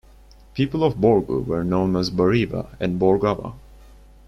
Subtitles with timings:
[0.55, 3.53] People of Borgu were known as Bariba and Borgawa.